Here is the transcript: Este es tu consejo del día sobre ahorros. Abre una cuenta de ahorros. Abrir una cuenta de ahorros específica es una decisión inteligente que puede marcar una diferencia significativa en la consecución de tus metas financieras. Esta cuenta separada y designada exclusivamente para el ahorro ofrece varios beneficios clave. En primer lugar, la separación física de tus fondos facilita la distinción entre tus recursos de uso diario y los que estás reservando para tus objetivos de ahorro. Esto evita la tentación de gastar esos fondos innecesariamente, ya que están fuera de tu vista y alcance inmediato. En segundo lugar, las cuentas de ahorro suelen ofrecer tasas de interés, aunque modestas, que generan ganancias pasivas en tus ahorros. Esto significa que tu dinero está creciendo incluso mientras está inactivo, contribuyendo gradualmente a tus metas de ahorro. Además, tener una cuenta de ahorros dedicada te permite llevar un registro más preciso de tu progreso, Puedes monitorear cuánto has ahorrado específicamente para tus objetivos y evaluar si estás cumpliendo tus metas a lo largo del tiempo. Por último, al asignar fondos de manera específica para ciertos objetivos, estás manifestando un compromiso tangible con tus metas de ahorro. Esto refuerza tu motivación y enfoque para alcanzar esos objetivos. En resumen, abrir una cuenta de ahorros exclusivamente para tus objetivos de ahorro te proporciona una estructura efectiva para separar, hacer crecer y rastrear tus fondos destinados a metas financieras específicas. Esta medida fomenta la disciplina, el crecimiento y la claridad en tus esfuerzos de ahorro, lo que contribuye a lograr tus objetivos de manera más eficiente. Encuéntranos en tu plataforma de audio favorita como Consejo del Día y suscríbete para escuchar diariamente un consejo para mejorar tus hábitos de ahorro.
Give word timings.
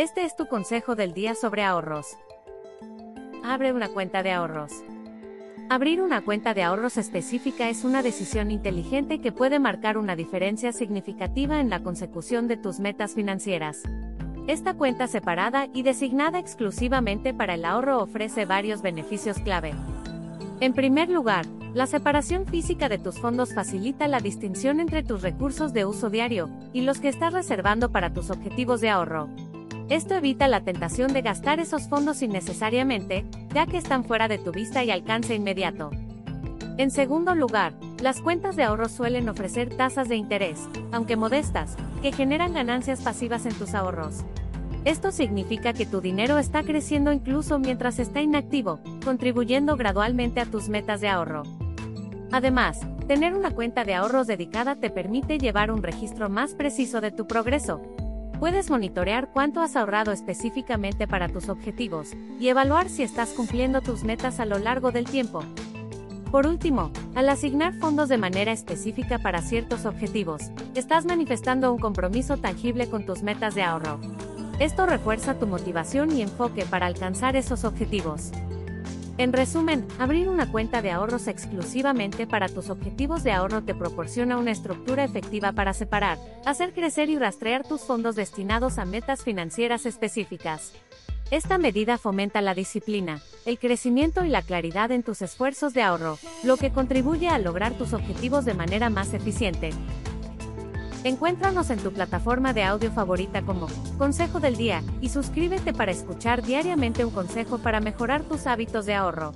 Este 0.00 0.24
es 0.24 0.34
tu 0.34 0.46
consejo 0.46 0.96
del 0.96 1.12
día 1.12 1.34
sobre 1.34 1.62
ahorros. 1.62 2.16
Abre 3.44 3.74
una 3.74 3.90
cuenta 3.90 4.22
de 4.22 4.32
ahorros. 4.32 4.72
Abrir 5.68 6.00
una 6.00 6.22
cuenta 6.22 6.54
de 6.54 6.62
ahorros 6.62 6.96
específica 6.96 7.68
es 7.68 7.84
una 7.84 8.02
decisión 8.02 8.50
inteligente 8.50 9.20
que 9.20 9.30
puede 9.30 9.58
marcar 9.58 9.98
una 9.98 10.16
diferencia 10.16 10.72
significativa 10.72 11.60
en 11.60 11.68
la 11.68 11.82
consecución 11.82 12.48
de 12.48 12.56
tus 12.56 12.80
metas 12.80 13.12
financieras. 13.12 13.82
Esta 14.46 14.72
cuenta 14.72 15.06
separada 15.06 15.68
y 15.74 15.82
designada 15.82 16.38
exclusivamente 16.38 17.34
para 17.34 17.52
el 17.52 17.66
ahorro 17.66 18.02
ofrece 18.02 18.46
varios 18.46 18.80
beneficios 18.80 19.38
clave. 19.40 19.74
En 20.60 20.72
primer 20.72 21.10
lugar, 21.10 21.44
la 21.74 21.86
separación 21.86 22.46
física 22.46 22.88
de 22.88 22.96
tus 22.96 23.18
fondos 23.18 23.52
facilita 23.52 24.08
la 24.08 24.20
distinción 24.20 24.80
entre 24.80 25.02
tus 25.02 25.20
recursos 25.20 25.74
de 25.74 25.84
uso 25.84 26.08
diario 26.08 26.48
y 26.72 26.80
los 26.80 27.00
que 27.00 27.08
estás 27.08 27.34
reservando 27.34 27.92
para 27.92 28.14
tus 28.14 28.30
objetivos 28.30 28.80
de 28.80 28.88
ahorro. 28.88 29.28
Esto 29.90 30.14
evita 30.14 30.46
la 30.46 30.60
tentación 30.60 31.12
de 31.12 31.20
gastar 31.20 31.58
esos 31.58 31.88
fondos 31.88 32.22
innecesariamente, 32.22 33.24
ya 33.52 33.66
que 33.66 33.76
están 33.76 34.04
fuera 34.04 34.28
de 34.28 34.38
tu 34.38 34.52
vista 34.52 34.84
y 34.84 34.92
alcance 34.92 35.34
inmediato. 35.34 35.90
En 36.78 36.92
segundo 36.92 37.34
lugar, 37.34 37.74
las 38.00 38.20
cuentas 38.20 38.54
de 38.54 38.62
ahorro 38.62 38.88
suelen 38.88 39.28
ofrecer 39.28 39.68
tasas 39.76 40.08
de 40.08 40.14
interés, 40.14 40.68
aunque 40.92 41.16
modestas, 41.16 41.74
que 42.02 42.12
generan 42.12 42.54
ganancias 42.54 43.00
pasivas 43.00 43.46
en 43.46 43.54
tus 43.54 43.74
ahorros. 43.74 44.24
Esto 44.84 45.10
significa 45.10 45.72
que 45.72 45.86
tu 45.86 46.00
dinero 46.00 46.38
está 46.38 46.62
creciendo 46.62 47.10
incluso 47.12 47.58
mientras 47.58 47.98
está 47.98 48.22
inactivo, 48.22 48.78
contribuyendo 49.04 49.76
gradualmente 49.76 50.38
a 50.38 50.46
tus 50.46 50.68
metas 50.68 51.00
de 51.00 51.08
ahorro. 51.08 51.42
Además, 52.30 52.78
tener 53.08 53.34
una 53.34 53.50
cuenta 53.50 53.82
de 53.82 53.94
ahorros 53.94 54.28
dedicada 54.28 54.76
te 54.76 54.88
permite 54.88 55.38
llevar 55.38 55.72
un 55.72 55.82
registro 55.82 56.30
más 56.30 56.54
preciso 56.54 57.00
de 57.00 57.10
tu 57.10 57.26
progreso, 57.26 57.82
Puedes 58.40 58.70
monitorear 58.70 59.28
cuánto 59.34 59.60
has 59.60 59.76
ahorrado 59.76 60.12
específicamente 60.12 61.06
para 61.06 61.28
tus 61.28 61.50
objetivos 61.50 62.14
y 62.40 62.48
evaluar 62.48 62.88
si 62.88 63.02
estás 63.02 63.28
cumpliendo 63.34 63.82
tus 63.82 64.02
metas 64.02 64.40
a 64.40 64.46
lo 64.46 64.58
largo 64.58 64.92
del 64.92 65.04
tiempo. 65.04 65.44
Por 66.30 66.46
último, 66.46 66.90
al 67.14 67.28
asignar 67.28 67.74
fondos 67.74 68.08
de 68.08 68.16
manera 68.16 68.50
específica 68.50 69.18
para 69.18 69.42
ciertos 69.42 69.84
objetivos, 69.84 70.50
estás 70.74 71.04
manifestando 71.04 71.70
un 71.70 71.78
compromiso 71.78 72.38
tangible 72.38 72.88
con 72.88 73.04
tus 73.04 73.22
metas 73.22 73.54
de 73.54 73.62
ahorro. 73.62 74.00
Esto 74.58 74.86
refuerza 74.86 75.38
tu 75.38 75.46
motivación 75.46 76.10
y 76.16 76.22
enfoque 76.22 76.64
para 76.64 76.86
alcanzar 76.86 77.36
esos 77.36 77.64
objetivos. 77.64 78.30
En 79.20 79.34
resumen, 79.34 79.86
abrir 79.98 80.30
una 80.30 80.50
cuenta 80.50 80.80
de 80.80 80.92
ahorros 80.92 81.28
exclusivamente 81.28 82.26
para 82.26 82.48
tus 82.48 82.70
objetivos 82.70 83.22
de 83.22 83.32
ahorro 83.32 83.62
te 83.62 83.74
proporciona 83.74 84.38
una 84.38 84.50
estructura 84.50 85.04
efectiva 85.04 85.52
para 85.52 85.74
separar, 85.74 86.16
hacer 86.46 86.72
crecer 86.72 87.10
y 87.10 87.18
rastrear 87.18 87.68
tus 87.68 87.82
fondos 87.82 88.16
destinados 88.16 88.78
a 88.78 88.86
metas 88.86 89.22
financieras 89.22 89.84
específicas. 89.84 90.72
Esta 91.30 91.58
medida 91.58 91.98
fomenta 91.98 92.40
la 92.40 92.54
disciplina, 92.54 93.20
el 93.44 93.58
crecimiento 93.58 94.24
y 94.24 94.30
la 94.30 94.40
claridad 94.40 94.90
en 94.90 95.02
tus 95.02 95.20
esfuerzos 95.20 95.74
de 95.74 95.82
ahorro, 95.82 96.18
lo 96.42 96.56
que 96.56 96.72
contribuye 96.72 97.28
a 97.28 97.38
lograr 97.38 97.74
tus 97.74 97.92
objetivos 97.92 98.46
de 98.46 98.54
manera 98.54 98.88
más 98.88 99.12
eficiente. 99.12 99.72
Encuéntranos 101.02 101.70
en 101.70 101.78
tu 101.78 101.92
plataforma 101.92 102.52
de 102.52 102.62
audio 102.62 102.92
favorita 102.92 103.40
como 103.40 103.68
Consejo 103.96 104.38
del 104.38 104.56
Día 104.56 104.82
y 105.00 105.08
suscríbete 105.08 105.72
para 105.72 105.92
escuchar 105.92 106.42
diariamente 106.42 107.06
un 107.06 107.10
consejo 107.10 107.56
para 107.56 107.80
mejorar 107.80 108.22
tus 108.22 108.46
hábitos 108.46 108.84
de 108.84 108.94
ahorro. 108.94 109.32